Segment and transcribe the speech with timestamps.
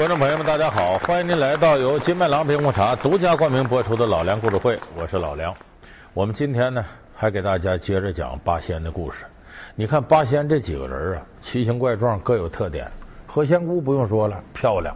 [0.00, 0.96] 观众朋友们，大家好！
[1.00, 5.54] 欢迎您来到由金麦郎冰红茶独家冠名播出的老梁故事会，我是老梁。
[6.14, 6.82] 我们今天呢，
[7.14, 9.26] 还给大家接着讲八仙的故事。
[9.74, 12.90] 你看八仙这几个人啊，奇形怪状，各有特点。
[13.26, 14.94] 何仙姑不用说了，漂亮；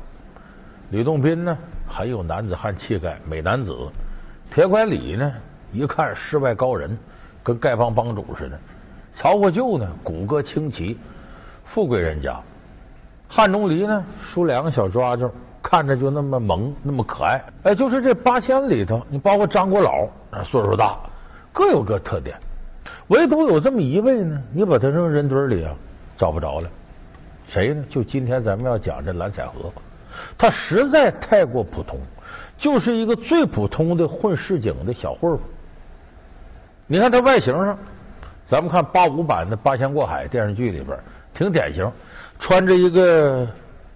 [0.88, 1.54] 吕洞宾呢，
[1.86, 3.92] 很有男子汉气概，美男子；
[4.50, 5.30] 铁拐李呢，
[5.70, 6.98] 一看世外高人，
[7.42, 8.56] 跟丐帮帮主似的；
[9.14, 10.98] 曹国舅呢，骨骼清奇，
[11.66, 12.40] 富贵人家。
[13.34, 15.28] 汉钟离呢，梳两个小抓髻，
[15.60, 17.42] 看着就那么萌，那么可爱。
[17.64, 20.06] 哎，就是这八仙里头，你包括张国老，
[20.44, 20.96] 岁数大，
[21.52, 22.38] 各有各特点。
[23.08, 25.74] 唯独有这么一位呢，你把他扔人堆里啊，
[26.16, 26.70] 找不着了。
[27.44, 27.84] 谁呢？
[27.88, 29.72] 就今天咱们要讲这蓝采和，
[30.38, 31.98] 他实在太过普通，
[32.56, 35.40] 就是一个最普通的混市井的小混混。
[36.86, 37.76] 你看他外形上，
[38.46, 40.96] 咱们看八五版的《八仙过海》电视剧里边，
[41.34, 41.90] 挺典型。
[42.38, 43.46] 穿着一个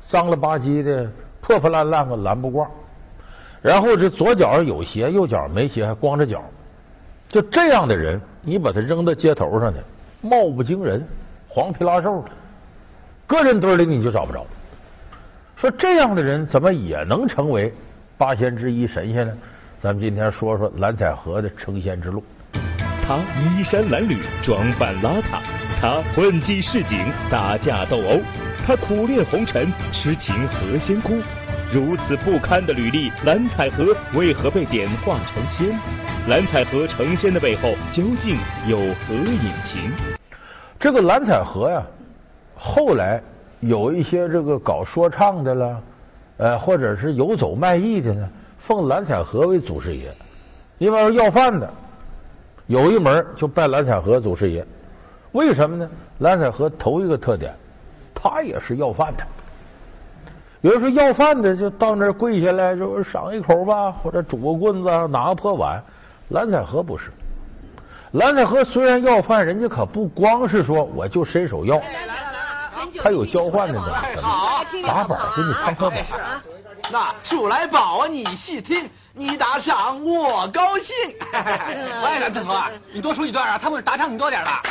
[0.08, 2.66] 脏了吧唧的破破烂烂的蓝布褂，
[3.60, 6.42] 然后这左脚有鞋，右脚没鞋，还光着脚。
[7.28, 9.78] 就这样的人，你把他扔到街头上去，
[10.20, 11.06] 貌不惊人，
[11.46, 12.30] 黄皮拉瘦的，
[13.26, 14.46] 个人堆里你就找不着。
[15.56, 17.74] 说这样的人怎么也能成为
[18.16, 19.32] 八仙之一神仙呢？
[19.80, 22.22] 咱们今天说说蓝采和的成仙之路。
[23.06, 25.57] 他衣衫褴褛，装扮邋遢。
[25.80, 26.98] 他混迹市井，
[27.30, 28.18] 打架斗殴；
[28.66, 31.20] 他苦练红尘，痴情何仙姑。
[31.72, 35.78] 如此不堪的履历，蓝采和为何被点化成仙？
[36.26, 39.92] 蓝采和成仙的背后究竟有何隐情？
[40.80, 41.80] 这个蓝采和呀，
[42.56, 43.22] 后来
[43.60, 45.82] 有一些这个搞说唱的了，
[46.38, 50.10] 呃，或者是游走卖艺的呢，奉蓝采和为祖师爷。
[50.78, 51.70] 另外要饭的，
[52.66, 54.66] 有一门就拜蓝采和祖师爷。
[55.32, 55.88] 为什么呢？
[56.18, 57.54] 蓝采和头一个特点，
[58.14, 59.24] 他也是要饭的。
[60.60, 65.82] 有人说要饭的就到那儿跪下来，就赏一口吧，或者拄个棍子，拿个破碗。
[66.30, 67.10] 蓝采和不是。
[68.12, 71.80] 蓝采和虽然要饭，人家可不光是说我就伸手要，
[73.02, 76.04] 他有交换的东西，打板给你唱破板。
[76.90, 80.94] 那数来宝啊，你细听，你打赏我高兴。
[81.32, 82.62] 哎，蓝采和，
[82.92, 84.62] 你多数一段啊，他们打赏你多点了。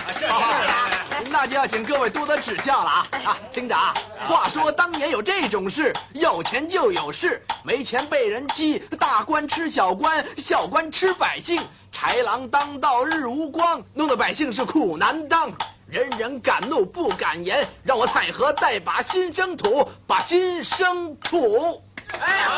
[1.29, 3.07] 那就要请各位多多指教了啊！
[3.25, 3.93] 啊，听着啊，
[4.25, 11.61] 话说当年有这种事，有钱就有势，没钱被人欺，大官吃小官，小官吃百姓，
[11.93, 15.51] 豺狼当道日无光，弄得百姓是苦难当，
[15.89, 21.81] 人人敢怒不敢言，让我采和带把新生土，把新生土。
[22.11, 22.49] 哎呀，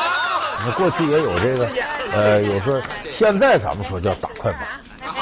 [0.66, 1.68] 那过去也有这个，
[2.12, 2.80] 呃，有时候
[3.10, 4.62] 现在咱们说叫打快板，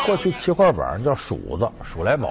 [0.05, 2.31] 过去七块板叫数子，数来宝，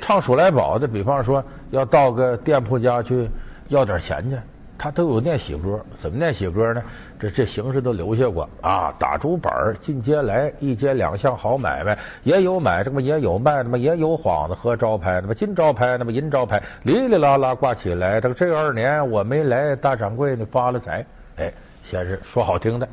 [0.00, 3.28] 唱数来宝的，比方说要到个店铺家去
[3.68, 4.36] 要点钱去，
[4.84, 6.82] 他都有念喜歌，怎么念喜歌呢？
[7.18, 9.50] 这这形式都留下过啊，打竹板
[9.80, 18.20] 进街来，一街两巷好买卖，也有买这么也有卖，那么也有幌子和招牌，那么金招牌，那么银招牌，哩哩啦啦挂起来。
[18.20, 21.02] 这个这二年我没来，大掌柜你发了财。
[21.36, 21.50] 哎，
[21.82, 22.86] 先是说好听的，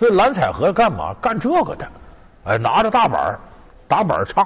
[0.00, 1.86] 所以蓝采和干嘛干这个的？
[2.42, 3.38] 哎，拿着大板
[3.86, 4.44] 打板唱。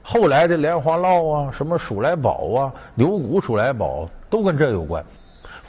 [0.00, 5.04] 后来的莲花落啊，什么鼠来宝啊，牛骨鼠来宝，都跟这有关。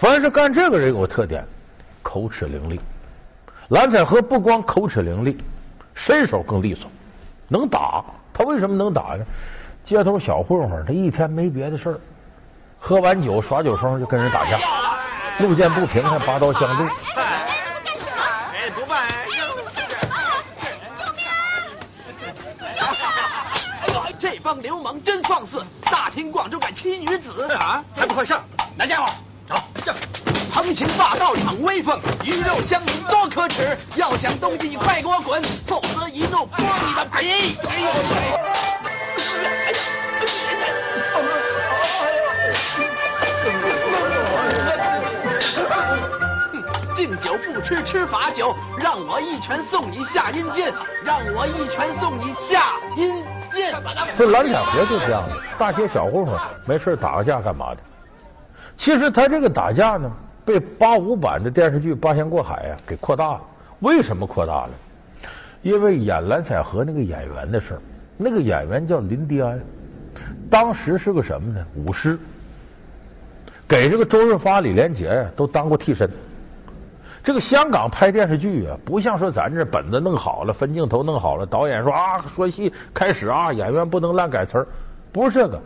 [0.05, 1.43] 凡是干这个人有特点，
[2.03, 2.79] 口齿伶俐。
[3.69, 5.35] 蓝采和不光口齿伶俐，
[5.95, 6.87] 身手更利索，
[7.47, 8.05] 能打。
[8.31, 9.25] 他为什么能打呢？
[9.83, 11.99] 街头小混混，他一天没别的事儿，
[12.77, 14.59] 喝完酒耍酒疯就跟人打架。
[15.39, 16.83] 路见不平还拔刀相助。
[17.15, 19.07] 哎，不办！
[19.75, 19.81] 救
[21.15, 21.25] 命！
[23.81, 25.65] 哎呦，这帮流氓真放肆！
[25.81, 27.83] 大庭广众敢欺女子啊！
[27.95, 28.43] 还不快上！
[28.77, 29.11] 拿家伙，
[29.47, 29.95] 走上！
[30.51, 33.77] 横行霸道逞威风，鱼肉乡民多可耻！
[33.95, 37.57] 要想东西你快给我滚，否则一怒剥你的皮！
[37.67, 37.91] 哎呦！
[46.95, 53.75] 敬酒不吃吃罚酒，让我一拳送你下阴间，让我一拳送你下阴间。
[54.17, 57.81] 这蓝采和就这样的，大街小混混没事打个架干嘛的？
[58.77, 60.11] 其实他这个打架呢，
[60.43, 63.41] 被八五版的电视剧《八仙过海》呀给扩大了。
[63.79, 64.69] 为什么扩大了？
[65.61, 67.81] 因为演蓝采和那个演员的事儿，
[68.17, 69.59] 那个演员叫林迪安，
[70.49, 71.65] 当时是个什么呢？
[71.75, 72.17] 武师，
[73.67, 76.09] 给这个周润发、李连杰都当过替身。
[77.23, 84.67] 这个香港拍电视剧啊，不像说咱这本子弄好了，分镜头弄好了，导演说啊，说戏开始啊，演员不能乱改词儿，
[85.11, 85.59] 不是这个。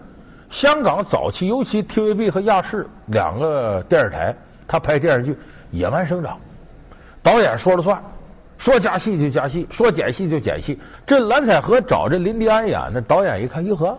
[0.50, 4.36] 香港早期，尤其 TVB 和亚视两个电视台，
[4.68, 5.38] 他拍电视剧
[5.70, 6.38] 野蛮生长，
[7.22, 8.02] 导演说了算，
[8.58, 10.80] 说加戏就加戏，说减戏就减戏。
[11.06, 13.96] 这蓝采和找这林迪安演那，导演一看，哟呵，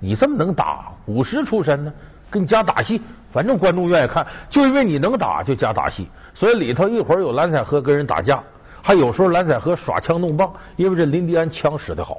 [0.00, 1.92] 你这么能打，武师出身呢，
[2.30, 3.00] 给你加打戏，
[3.30, 6.08] 反正观众愿意看，就因为你能打，就加打戏。
[6.34, 8.42] 所以里头一会儿有蓝采和跟人打架，
[8.82, 12.16] 还有时候蓝采和耍枪弄棒，因为这林迪安枪使得好。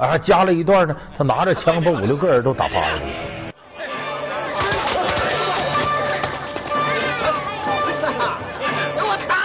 [0.00, 3.00] 啊，还加了一段呢，他拿着枪把五六个人都打趴下了。
[8.96, 9.36] 我打！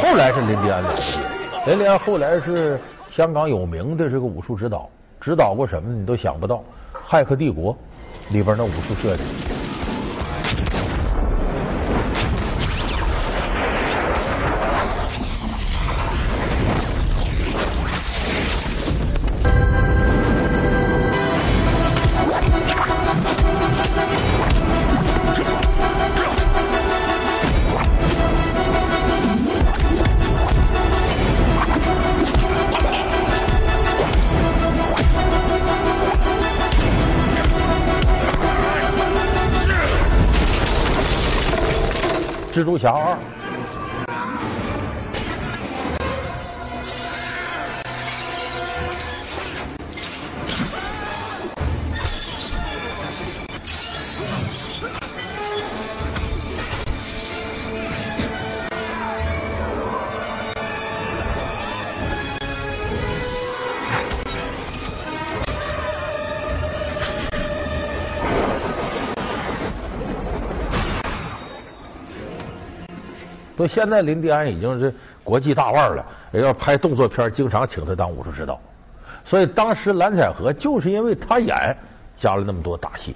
[0.00, 1.20] 后来是林迪安了不起，
[1.66, 2.76] 林迪安后来是
[3.08, 4.90] 香港有名的这个武术指导，
[5.22, 6.56] 指导过什么你都想不到，
[7.08, 7.72] 《骇客帝国》
[8.34, 9.61] 里边那武术设计。
[42.52, 43.41] 蜘蛛侠二。
[73.62, 74.92] 说现在林迪安已经是
[75.22, 78.60] 国际大腕了，要拍动作片，经常请他当武术指导。
[79.24, 81.76] 所以当时蓝采和就是因为他演，
[82.16, 83.14] 加了那么多打戏。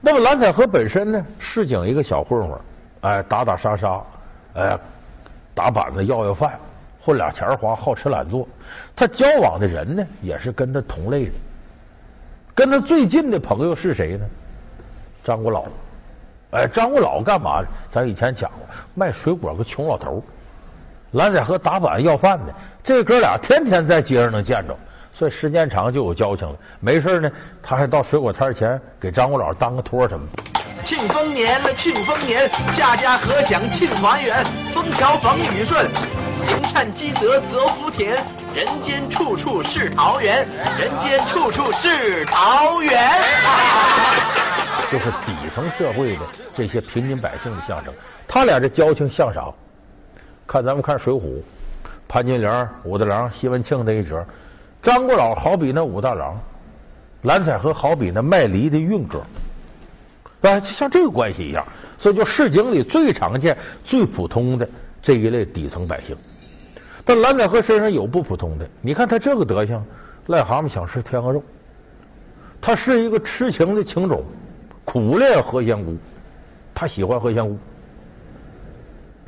[0.00, 2.58] 那么蓝采和本身呢，市井一个小混混，
[3.02, 4.02] 哎，打打杀杀，
[4.54, 4.78] 哎，
[5.54, 6.58] 打板子要要饭，
[6.98, 8.48] 混俩钱花，好吃懒做。
[8.96, 11.32] 他交往的人呢，也是跟他同类的。
[12.54, 14.26] 跟他最近的朋友是谁呢？
[15.22, 15.66] 张国老。
[16.52, 17.68] 哎，张国老干嘛的？
[17.90, 20.22] 咱以前讲过，卖水果个穷老头
[21.12, 22.54] 蓝采和打板要饭的，
[22.84, 24.76] 这哥俩天天在街上能见着，
[25.12, 26.54] 所以时间长就有交情了。
[26.78, 27.30] 没事呢，
[27.62, 30.26] 他还到水果摊前给张国老当个托什么。
[30.84, 34.44] 庆丰年了，庆丰年，家家和享庆团圆，
[34.74, 35.88] 风调风雨顺，
[36.44, 38.22] 行善积德泽福田，
[38.52, 40.46] 人间处处是桃源，
[40.78, 43.21] 人间处处是桃源。
[44.92, 46.20] 就是底层社会的
[46.52, 47.94] 这些平民百姓的象征，
[48.28, 49.50] 他俩这交情像啥？
[50.46, 51.20] 看咱们看《水浒》，
[52.06, 54.22] 潘金莲、武大郎、西门庆那一折，
[54.82, 56.38] 张国老好比那武大郎，
[57.22, 59.22] 蓝采和好比那卖梨的运哥，
[60.42, 61.66] 啊，就像这个关系一样。
[61.98, 64.68] 所以，就市井里最常见、最普通的
[65.00, 66.14] 这一类底层百姓。
[67.02, 69.82] 但蓝采和身上有不普通的，你看他这个德行，
[70.26, 71.42] 癞蛤蟆想吃天鹅肉，
[72.60, 74.22] 他是一个痴情的情种。
[74.84, 75.96] 苦恋何仙姑，
[76.74, 77.56] 他喜欢何仙姑。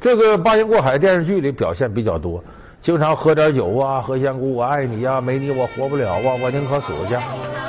[0.01, 2.43] 这个《八仙过海》电视剧里表现比较多，
[2.81, 7.15] 经常喝点酒啊，何仙姑我爱你呀，没你我活不了啊，我宁可死去。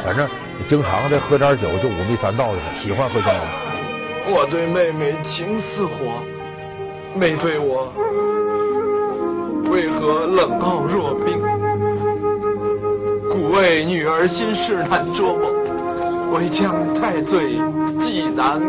[0.04, 0.28] 反正
[0.68, 3.46] 经常的喝点酒就五迷三道的，喜欢何仙姑。
[4.34, 6.20] 我对妹妹情似火，
[7.18, 7.94] 妹对我
[9.72, 11.40] 为何冷傲若冰？
[13.32, 15.55] 故为女儿心事难捉摸。
[16.36, 17.54] 为将太岁
[17.98, 18.60] 既然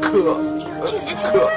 [0.00, 1.48] 可可，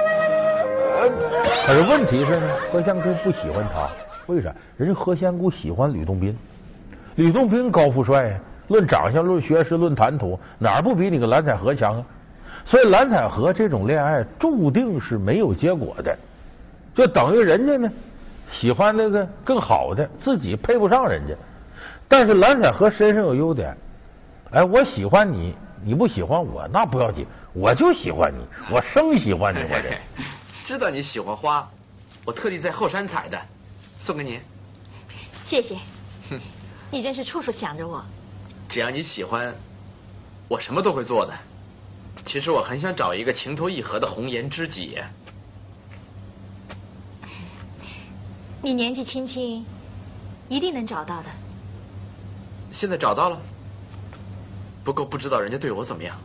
[1.65, 3.89] 可是问题是呢，何仙姑不喜欢他，
[4.27, 4.53] 为啥？
[4.77, 6.37] 人家何仙姑喜欢吕洞宾，
[7.15, 12.05] 吕洞宾高富帅呀，论长相、论学识、论谈吐，哪儿不比你个蓝采和强啊？
[12.63, 16.15] 所以蓝采和这种恋爱注定是没有结果的，
[16.93, 17.91] 就等于人家呢
[18.51, 21.33] 喜欢那个更好的，自己配不上人家。
[22.07, 23.75] 但是蓝采和身上有优点。
[24.55, 29.99] 哎，我喜欢你，你不喜欢我，那不要紧，我就喜欢你，我生喜欢你，我这。
[30.63, 31.69] 知道你喜欢花，
[32.23, 33.37] 我特地在后山采的，
[33.99, 34.39] 送给你。
[35.45, 35.77] 谢谢。
[36.89, 38.01] 你真是处处想着我。
[38.69, 39.53] 只要你喜欢，
[40.47, 41.33] 我什么都会做的。
[42.25, 44.97] 其实我很想找一个情投意合的红颜知己。
[48.61, 49.65] 你年纪轻轻，
[50.47, 51.29] 一定能找到的。
[52.71, 53.37] 现在找到了。
[54.85, 56.15] 不过不知道人家对我怎么样，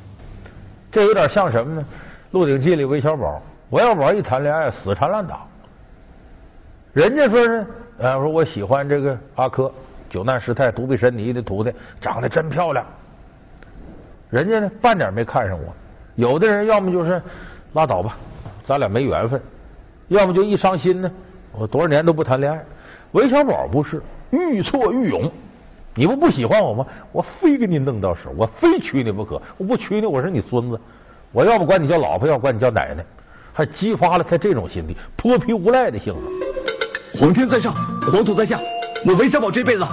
[0.92, 1.82] 这有点像什么呢？
[2.32, 3.40] 《鹿鼎记》里韦小宝，
[3.70, 5.40] 韦小宝一谈恋爱死缠烂打，
[6.92, 9.72] 人家说是，呃，说我喜欢这个阿珂，
[10.10, 12.84] 九难师太独臂神尼的徒弟，长得真漂亮。
[14.28, 15.72] 人家呢，半点没看上我。
[16.16, 17.20] 有的人要么就是
[17.72, 18.18] 拉倒吧，
[18.66, 19.40] 咱俩没缘分；
[20.08, 21.10] 要么就一伤心呢，
[21.52, 22.62] 我多少年都不谈恋爱。
[23.12, 25.32] 韦小宝不是，愈挫愈勇。
[26.00, 26.86] 你不不喜欢我吗？
[27.12, 29.38] 我非给你弄到手，我非娶你不可。
[29.58, 30.80] 我不娶你，我是你孙子。
[31.30, 33.04] 我要不管你叫老婆，要管你叫奶奶，
[33.52, 36.20] 还激发了他这种心理，泼皮无赖的性格。
[37.20, 37.74] 皇天在上，
[38.10, 38.58] 皇土在下，
[39.06, 39.84] 我韦小宝这辈子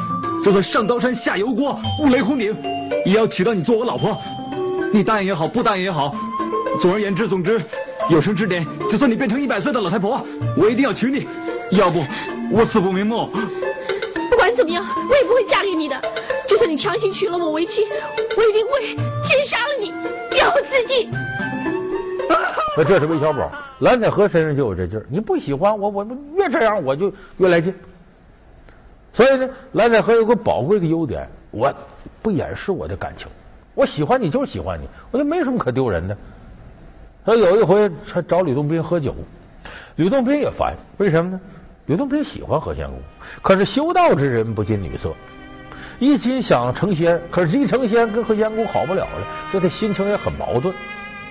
[0.46, 2.56] 就算上刀山下油锅，五雷轰顶，
[3.04, 4.18] 也要娶到你做我老婆。
[4.94, 6.16] 你答应也好，不答应也好，
[6.82, 7.62] 总而言之，总之，
[8.10, 11.28] 有生之年，就算你变成一百岁的老太婆，我一定要娶你。
[11.72, 12.02] 要不，
[12.50, 13.30] 我死不瞑目。
[14.38, 16.00] 不管怎么样，我也不会嫁给你的。
[16.48, 17.82] 就算你强行娶了我为妻，
[18.38, 19.90] 我一定会先杀了你，
[20.38, 21.10] 然后自尽。
[22.78, 25.04] 那这是韦小宝，蓝采和身上就有这劲儿。
[25.10, 27.74] 你不喜欢我，我越这样我就越来劲。
[29.12, 31.74] 所以呢，蓝采和有个宝贵的优点，我
[32.22, 33.28] 不掩饰我的感情。
[33.74, 36.16] 我喜欢你就是喜欢你，我就没什么可丢人的。
[37.26, 39.16] 他有一回他找吕洞宾喝酒，
[39.96, 41.42] 吕洞宾也烦，为什么呢？
[41.88, 43.02] 吕洞宾喜欢何仙姑，
[43.42, 45.16] 可是修道之人不近女色，
[46.00, 50.76] 一心想成仙，可是一成仙跟何仙姑好不了了，所以他心情也很矛盾。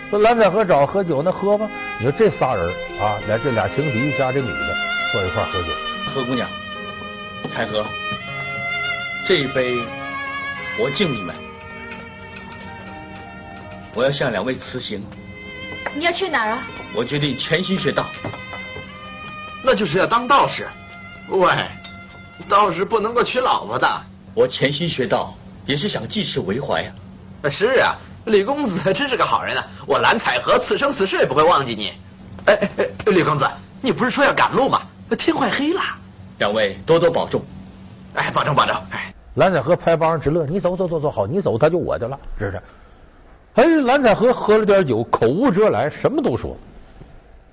[0.08, 1.68] 说蓝采和找喝酒，那喝吧。
[1.98, 2.66] 你说这仨人
[2.98, 4.76] 啊，来这俩情敌加这女的
[5.12, 5.68] 坐一块喝酒。
[6.14, 6.48] 何姑娘，
[7.50, 7.84] 采和，
[9.28, 9.74] 这一杯
[10.78, 11.34] 我敬你们。
[13.94, 15.02] 我要向两位辞行。
[15.94, 16.62] 你要去哪儿啊？
[16.94, 18.06] 我决定全心学道。
[19.66, 20.68] 那就是要当道士。
[21.28, 21.48] 喂，
[22.48, 23.86] 道士不能够娶老婆的。
[24.32, 25.34] 我潜心学道，
[25.66, 26.92] 也是想济世为怀呀。
[27.50, 27.96] 是啊，
[28.26, 29.66] 李公子 真是个好人啊！
[29.84, 31.92] 我蓝采和此生此世也不会忘记你。
[32.44, 33.44] 哎哎哎，李公子，
[33.80, 34.82] 你不是说要赶路吗？
[35.18, 35.80] 天快黑了。
[36.38, 37.42] 两位多多保重。
[38.14, 38.74] 哎，保重保重。
[38.92, 42.62] 哎，蓝采和拍巴掌直乐，你走走走走，好，你走他就我的了，是不是？
[43.54, 46.56] 哎，蓝采和喝了点酒，口无遮拦，什么都说。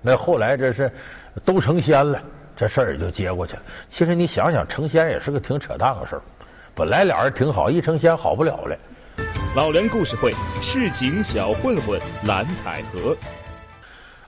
[0.04, 0.92] 那后来这是
[1.46, 2.22] 都成仙了，
[2.56, 3.62] 这事儿也就接过去了。
[3.90, 6.22] 其实你想想，成仙也是个挺扯淡的事儿。
[6.76, 8.78] 本来俩人挺好，一成仙好不了了。
[9.56, 13.16] 老梁故事会市井小混混蓝采和。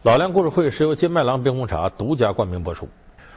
[0.03, 2.88] 老梁故事会是由金麦郎冰红茶独家冠名播出。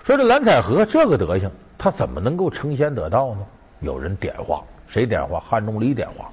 [0.04, 3.40] 说这蓝采和这个德行，他怎么能够成仙得道呢？
[3.80, 5.40] 有人点化，谁点化？
[5.40, 6.30] 汉钟离点化。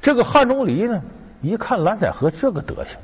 [0.00, 1.02] 这个汉钟离呢，
[1.42, 2.96] 一看蓝采和这个德行，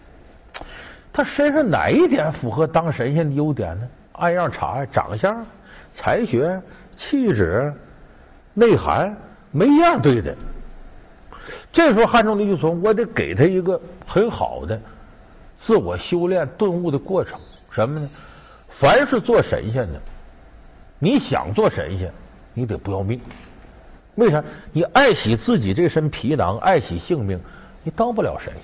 [1.15, 3.89] 他身上哪一点符合当神仙的优点呢？
[4.15, 5.47] 按样查，长相、
[5.93, 6.61] 才学、
[6.97, 7.73] 气质、
[8.53, 9.17] 内涵，
[9.53, 10.35] 没一样对的。
[11.71, 14.81] 这时候汉中帝就说：“我得给他一个很好的
[15.61, 17.39] 自我修炼顿悟的过程。
[17.71, 18.11] 什么呢？
[18.71, 20.01] 凡是做神仙的，
[20.99, 22.13] 你想做神仙，
[22.55, 23.21] 你得不要命。”
[24.17, 24.43] 为啥？
[24.73, 27.39] 你爱惜自己这身皮囊，爱惜性命，
[27.85, 28.63] 你当不了神仙。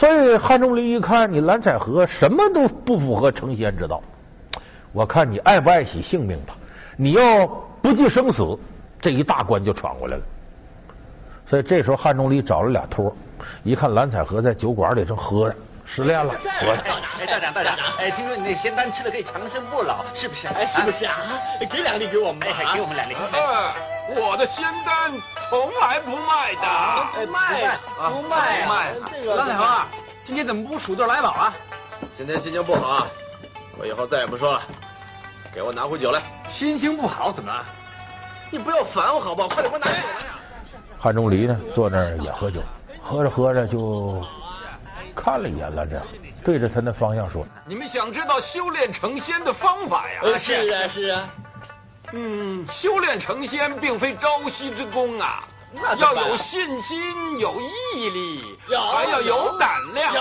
[0.00, 4.00] 所以汉钟离一看你蓝采和什么都不符合成仙之道，
[4.92, 6.56] 我看你爱不爱惜性命吧。
[6.96, 7.46] 你要
[7.82, 8.58] 不计生死，
[8.98, 10.22] 这一大关就闯过来了。
[11.44, 13.14] 所以这时候汉钟离找了俩托，
[13.62, 15.54] 一看蓝采和在酒馆里正喝着。
[15.84, 16.70] 失恋了，我
[17.18, 20.46] 哎，道长道长，哎，听说你那仙丹吃了可以长生不老，是不是？
[20.46, 21.14] 哎，是不是啊？
[21.70, 23.14] 给两粒给我们，哎，给我们两粒。
[24.16, 25.12] 我的仙丹
[25.48, 28.94] 从来不卖的，不卖，不卖，不卖。
[29.12, 29.86] 这个蓝采和，
[30.24, 31.54] 今天怎么不数对来宝啊？
[32.16, 33.06] 今天心情不好啊，
[33.78, 34.62] 我以后再也不说了。
[35.54, 36.22] 给我拿壶酒来。
[36.48, 37.64] 心情不好怎么了？
[38.50, 39.48] 你不要烦我好不好？
[39.48, 40.34] 快点给我拿酒来呀！
[40.98, 42.60] 汉钟离呢，坐那儿也喝酒，
[43.00, 44.20] 喝着喝着就。
[45.12, 46.06] 看了一眼蓝采和，
[46.44, 51.28] 对着他那方向说：“你们想知道修炼成仙的方法呀？”“是啊，是啊。
[52.12, 55.44] ”“嗯，修炼成仙并非朝夕之功啊，
[55.98, 57.54] 要有信心，有
[57.94, 58.58] 毅力，
[58.92, 60.12] 还要有胆量。
[60.12, 60.20] 有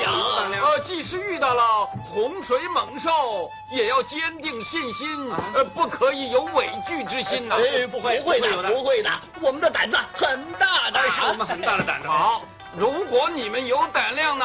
[0.00, 0.64] 有胆量。
[0.64, 7.56] 呃，即使遇到了洪水猛兽，也要坚定信心，呃，不可以有畏惧之心呐。
[7.60, 9.10] ”“哎，不会，不会的，不会的，
[9.40, 12.06] 我们的胆子很大的，是我们很大的胆子。
[12.08, 12.42] ”“好。”
[12.76, 14.44] 如果你们有胆量呢，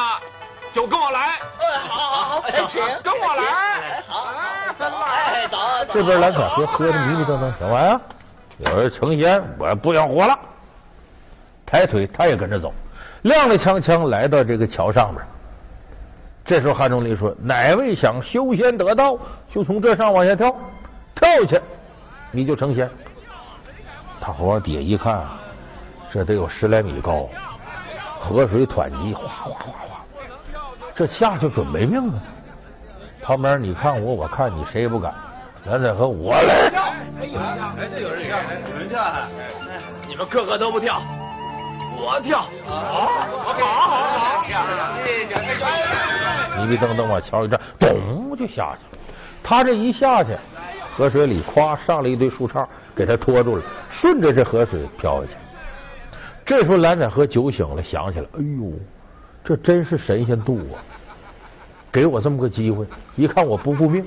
[0.72, 1.40] 就跟我来。
[1.88, 4.02] 好好好，请跟我来。
[4.06, 4.32] 好，
[4.78, 5.58] 来，走。
[5.92, 8.00] 这边蓝采和喝的迷迷瞪瞪，什么玩意儿？
[8.72, 10.38] 我是成仙，我不想活了。
[11.66, 12.72] 抬腿，他也跟着走，
[13.24, 15.24] 踉踉跄跄来到这个桥上边。
[16.44, 19.16] 这时候汉钟离说：“哪位想修仙得道，
[19.50, 20.54] 就从这上往下跳，
[21.14, 21.62] 跳下去
[22.30, 22.88] 你就成仙。”
[24.20, 25.22] 他往底下一看，
[26.10, 27.28] 这得有十来米高。
[28.18, 30.04] 河水湍急，哗哗哗哗，
[30.94, 32.20] 这下去准没命了。
[33.22, 35.14] 旁边你看我，我看你，谁也不敢。
[35.66, 36.70] 蓝采和我来。
[37.20, 38.38] 哎有人跳，哎这有人跳，
[38.72, 38.98] 有人跳。
[40.08, 41.02] 你们个个都不跳，
[41.96, 42.46] 我跳。
[42.64, 44.62] 好，好，好，好，跳。
[46.58, 48.98] 迷迷瞪瞪往桥一站，咚就下去了。
[49.42, 50.36] 他这一下去，
[50.94, 55.36] 河水里咵上了一堆树杈，给他拖住了，顺着这河水飘下去。
[56.44, 58.72] 这时候蓝采和酒醒了，想起来，哎呦，
[59.44, 60.78] 这真是神仙渡我，
[61.92, 62.86] 给我这么个机会。
[63.14, 64.06] 一看我不顾命。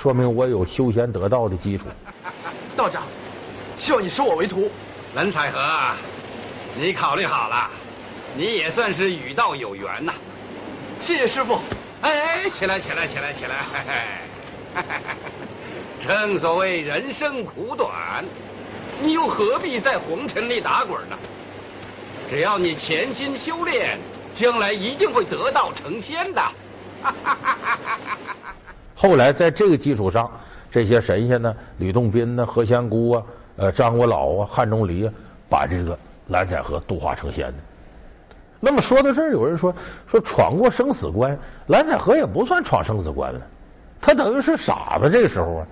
[0.00, 1.84] 说明我有修仙得道的基础。
[2.74, 3.02] 道长，
[3.76, 4.70] 希望你收我为徒。
[5.14, 5.60] 蓝采和，
[6.74, 7.68] 你考虑好了，
[8.34, 10.14] 你也算是与道有缘呐。
[10.98, 11.58] 谢谢师傅。
[12.00, 14.22] 哎，起来，起来，起来，起来！
[15.98, 18.24] 正所谓人生苦短，
[19.02, 21.18] 你又何必在红尘里打滚呢？
[22.30, 23.98] 只要你潜心修炼，
[24.32, 26.42] 将来一定会得道成仙的。
[29.00, 30.30] 后来在这个基础上，
[30.70, 33.22] 这些神仙呢，吕洞宾呢，何仙姑啊，
[33.56, 35.12] 呃，张果老啊，汉钟离啊，
[35.48, 37.54] 把这个蓝采和度化成仙的。
[38.60, 39.74] 那么说到这儿，有人说
[40.06, 41.34] 说闯过生死关，
[41.68, 43.40] 蓝采和也不算闯生死关了，
[44.02, 45.08] 他等于是傻子。
[45.08, 45.66] 这个时候啊，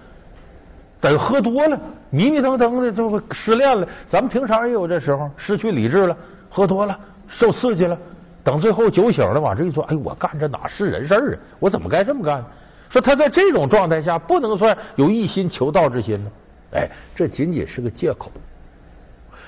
[0.98, 3.86] 等喝多了，迷迷瞪瞪的，这不失恋了。
[4.08, 6.16] 咱们平常也有这时候，失去理智了，
[6.48, 7.98] 喝多了，受刺激了，
[8.42, 11.36] 等最后酒醒了，往这一坐，哎，我干这哪是人事啊？
[11.58, 12.42] 我怎么该这么干？
[12.90, 16.30] 说他在这种状态下不能算有一心求道之心呢？
[16.74, 18.30] 哎，这仅仅是个借口。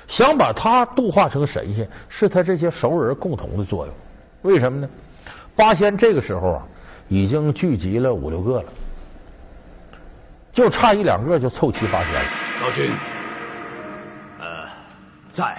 [0.09, 3.95] 想把他度化成神仙，是他这些熟人共同的作用。
[4.43, 4.89] 为什么呢？
[5.55, 6.67] 八仙这个时候啊，
[7.09, 8.73] 已经聚集了五六个了，
[10.53, 12.31] 就差一两个就凑齐八仙了。
[12.63, 12.91] 老君，
[14.41, 14.67] 呃，
[15.31, 15.59] 在，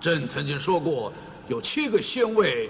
[0.00, 1.12] 朕曾经说过
[1.48, 2.68] 有七个仙位，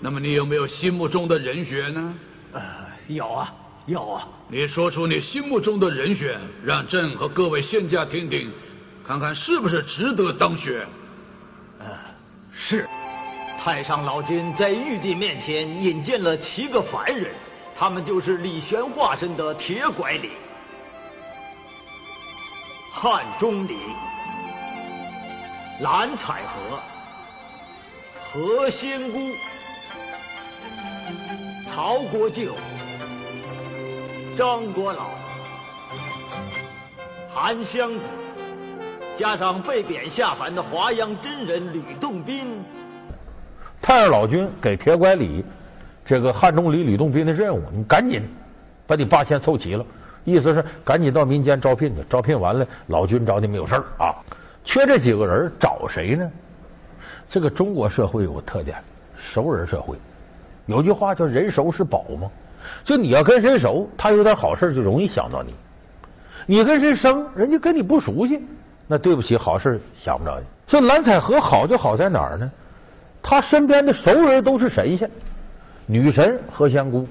[0.00, 2.14] 那么你有没有心目中的人选呢？
[2.52, 2.89] 呃。
[3.14, 3.52] 有啊，
[3.86, 4.28] 有啊！
[4.48, 8.50] 你说出你心目中的人选，让朕和各位仙家听听，
[9.04, 10.86] 看看是不是值得当选。
[11.80, 11.86] 呃，
[12.52, 12.88] 是。
[13.58, 17.34] 太上老君在玉帝面前引荐了七个凡人，
[17.76, 20.30] 他们就是李玄化身的铁拐李、
[22.92, 23.76] 汉钟离、
[25.80, 26.80] 蓝采和、
[28.32, 29.18] 何仙姑、
[31.66, 32.54] 曹国舅。
[34.40, 35.10] 张国老、
[37.28, 38.06] 韩湘子，
[39.14, 42.64] 加上被贬下凡的华阳真人吕洞宾。
[43.82, 45.44] 太上老君给铁拐李
[46.06, 48.22] 这个汉钟离、吕洞宾的任务，你赶紧
[48.86, 49.84] 把你八仙凑齐了，
[50.24, 54.16] 意思是赶紧到民间招聘去，招聘完了，老君找你们有事儿啊。
[54.64, 56.26] 缺这几个人，找谁呢？
[57.28, 58.82] 这个中国社会有个特点，
[59.18, 59.98] 熟人社会。
[60.64, 62.30] 有句话叫“人熟是宝”吗？
[62.84, 65.52] 就你要跟谁熟，他有点好事就容易想到你；
[66.46, 68.42] 你跟谁生，人家跟你不熟悉，
[68.86, 70.46] 那对不起，好事想不着你。
[70.66, 72.50] 所以蓝采和好就好在哪儿呢？
[73.22, 75.10] 他身边的熟人都是神仙，
[75.86, 77.06] 女神何仙姑、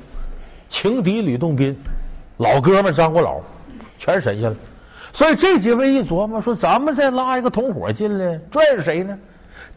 [0.70, 1.78] 情敌吕洞宾、
[2.38, 3.40] 老哥们张国老，
[3.98, 4.56] 全神仙了。
[5.12, 9.18] 所以这几位一琢磨，说咱们再拉一个同伙进来，拽着谁呢？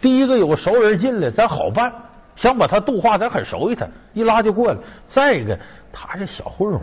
[0.00, 1.92] 第一个有个熟人进来，咱好办。
[2.34, 4.78] 想把他度化，咱很熟悉他，一拉就过来。
[5.08, 5.58] 再一个，
[5.92, 6.82] 他是小混混，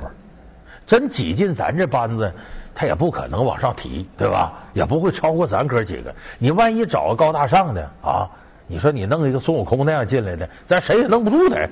[0.85, 2.31] 真挤进咱这班子，
[2.73, 4.53] 他也不可能往上提，对吧？
[4.73, 6.13] 也不会超过咱哥几个。
[6.37, 8.29] 你万一找个高大上的啊，
[8.67, 11.67] 你说你弄一个孙悟空那样进来的，咱谁也弄不住他。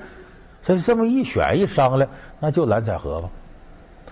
[0.62, 2.10] 所以这么一选一商量，
[2.40, 3.28] 那就蓝采和吧。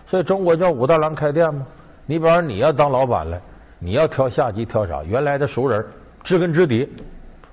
[0.07, 1.67] 所以中国叫武大郎开店嘛。
[2.07, 3.39] 你比方你要当老板了，
[3.81, 5.03] 你要挑下级挑啥？
[5.03, 5.85] 原来的熟人，
[6.23, 6.89] 知根知底，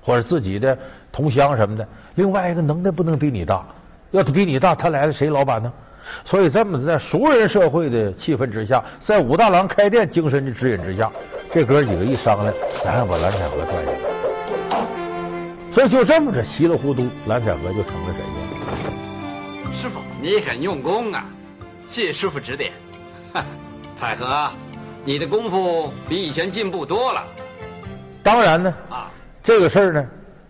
[0.00, 0.78] 或者自己的。
[1.14, 3.64] 同乡什么的，另外一个能耐不能比你大，
[4.10, 5.72] 要是比你大，他来了谁老板呢？
[6.24, 11.08] 所以这么在熟人社会的气氛之下，在武大郎开店精神的指引之下，
[11.52, 13.96] 这哥几个一商量，咱要把蓝采和拽下来。
[15.70, 19.76] 所以就这么着，稀里糊涂，蓝采和就成了神仙。
[19.76, 21.24] 师傅，你很用功啊！
[21.86, 22.72] 谢谢师傅指点。
[23.96, 24.50] 采和，
[25.04, 27.24] 你的功夫比以前进步多了。
[28.22, 29.10] 当然呢，啊，
[29.42, 30.04] 这个事儿呢。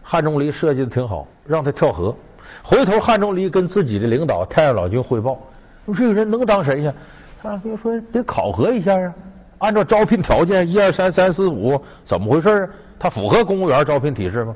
[0.05, 2.15] 汉钟离设计的挺好，让他跳河。
[2.63, 5.39] 回头汉钟离跟自己的领导太上老君汇报，
[5.87, 6.95] 说这个人能当神仙。
[7.43, 9.15] 太上老君说得考核一下啊，
[9.59, 12.69] 按照招聘条件一二三三四五，怎么回事啊？
[12.99, 14.55] 他符合公务员招聘体制吗？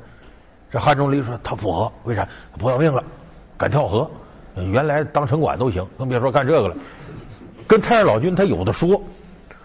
[0.71, 2.27] 这汉钟离说他符合，为啥？
[2.57, 3.03] 不要命了，
[3.57, 4.09] 敢跳河。
[4.55, 6.75] 原来当城管都行，更别说干这个了。
[7.67, 9.01] 跟太上老君他有的说，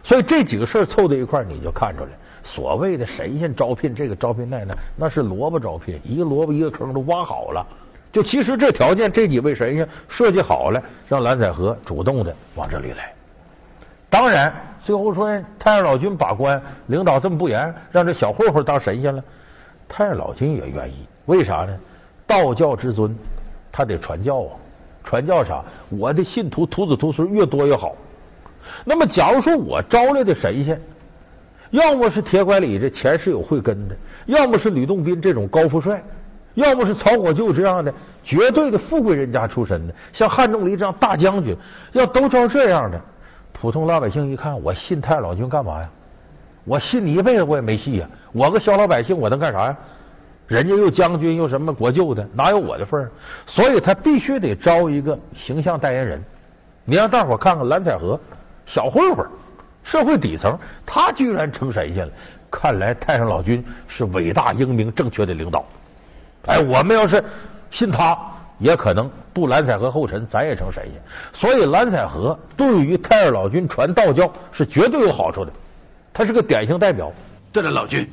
[0.04, 2.10] 所以这几个事凑在一块你就看出来。
[2.44, 7.66] 所谓的神仙招聘，这个招聘那那，那是萝卜招聘，一个萝卜一个坑都挖好了，
[8.12, 13.10] 就其实这条件，这几位神仙设计好了，让蓝采和主动的往这里来。
[14.10, 14.52] 当然，
[14.84, 15.26] 最后说
[15.58, 19.24] 太上老君把关，领导这么不严，让这小混混当神仙了，
[19.88, 21.06] 太上老君也愿意。
[21.24, 21.74] 为啥呢？
[22.26, 23.16] 道教之尊，
[23.72, 24.50] 他得传教啊！
[25.02, 25.64] 传教啥？
[25.88, 27.94] 我的信徒徒子徒孙越多越好。
[28.84, 30.80] 那么，假如说我招来的神仙，
[31.70, 33.96] 要么是铁拐李这前世有慧根的，
[34.26, 36.02] 要么是吕洞宾这种高富帅，
[36.54, 41.56] 要么是曹国舅这样的绝对的富贵人家出身的，像汉仲离这样大将军，
[41.92, 43.00] 要都招这样的，
[43.52, 45.88] 普通老百姓一看，我信太老君干嘛呀？
[46.66, 48.08] 我信你一辈子我也没戏呀！
[48.32, 49.76] 我个小老百姓，我能干啥呀？
[50.46, 53.10] 人家又将军又什么国舅的，哪有我的份儿？
[53.46, 56.24] 所以他必须得招一个形象代言人。
[56.86, 58.18] 你让大伙看看蓝采和
[58.66, 59.26] 小混混，
[59.82, 62.12] 社会底层，他居然成神仙了。
[62.50, 65.64] 看来太上老君是伟大英明正确的领导。
[66.46, 67.22] 哎，我们要是
[67.70, 68.18] 信他，
[68.58, 71.02] 也可能步蓝采和后尘，咱也成神仙。
[71.32, 75.52] 所以蓝采和对于太上老君传道教是绝对有好处的。
[76.12, 77.12] 他是个典型代表。
[77.52, 78.08] 对了，老君，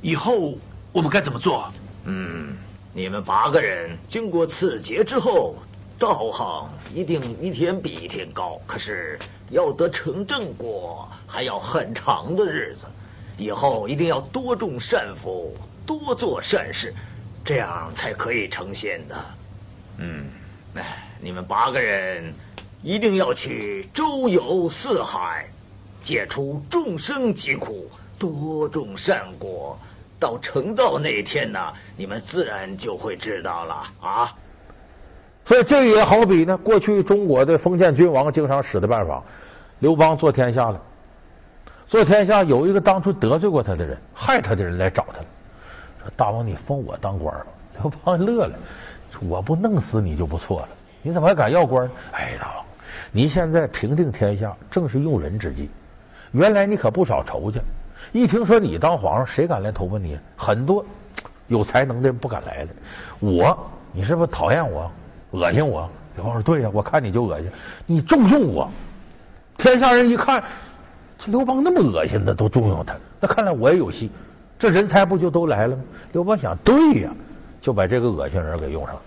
[0.00, 0.54] 以后。
[0.90, 1.70] 我们该怎么做？
[2.06, 2.56] 嗯，
[2.94, 5.54] 你们八个人经过此劫之后，
[5.98, 8.60] 道行一定一天比一天高。
[8.66, 9.18] 可是
[9.50, 12.86] 要得成正果，还要很长的日子。
[13.36, 15.56] 以后一定要多种善福，
[15.86, 16.92] 多做善事，
[17.44, 19.16] 这样才可以成仙的。
[19.98, 20.26] 嗯，
[20.74, 22.34] 哎，你们八个人
[22.82, 25.48] 一定要去周游四海，
[26.02, 29.78] 解除众生疾苦，多种善果。
[30.20, 34.34] 到成道那天呢，你们自然就会知道了啊。
[35.48, 39.22] 所以这也好比呢，过去中国的封建君王经常使的办法，
[39.78, 40.78] 刘邦做天下了，
[41.86, 45.26] 做天下有一个当初得罪过他的人，害他的人来找他了，
[46.02, 47.46] 说大王你封我当官吧。
[47.80, 48.54] 刘邦乐了，
[49.26, 50.68] 我不弄死你就不错了，
[51.00, 51.88] 你怎么还敢要官？
[52.12, 52.64] 哎，大王，
[53.10, 55.70] 你现在平定天下正是用人之际，
[56.32, 57.58] 原来你可不少仇家。
[58.12, 60.18] 一听说你当皇上，谁敢来投奔你？
[60.36, 60.84] 很多
[61.46, 62.68] 有才能的人不敢来了。
[63.20, 63.58] 我，
[63.92, 64.90] 你是不是讨厌我、
[65.30, 65.88] 恶心我？
[66.16, 67.48] 刘邦说：“对呀，我看你就恶心。
[67.86, 68.68] 你重用我，
[69.56, 70.42] 天下人一看，
[71.16, 74.10] 这刘邦那么恶心的都重用他，那看来我也有戏。
[74.58, 77.10] 这人才不就都来了吗？”刘邦想：“对呀，
[77.60, 79.00] 就把这个恶心人给用上了。”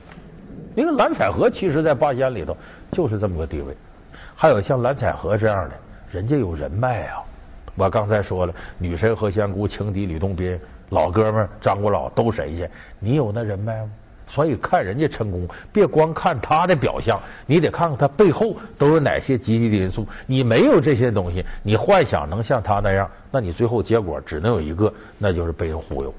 [0.73, 2.55] 因为蓝采和，其实在八仙里头
[2.93, 3.75] 就是这么个地位。
[4.33, 5.75] 还有像蓝采和这样的，
[6.11, 7.17] 人家有人脉啊。
[7.75, 10.57] 我刚才说了，女神何仙姑、情敌吕洞宾、
[10.91, 13.89] 老哥们张国老都神仙，你有那人脉吗？
[14.31, 20.07] 所以看人家成功，别光看他的表象，你得看看他背后都有哪些积极的因素。
[20.25, 26.13] 你没有这些东西，你幻想能像他那样，那你最后结果只能有一个，那就是被人忽悠。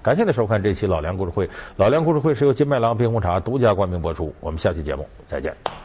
[0.00, 4.34] 感谢您收看这期老梁故事会，老梁故事会是由金麦郎冰红茶独家冠名播出。
[4.40, 5.81] 我们下期节目再见。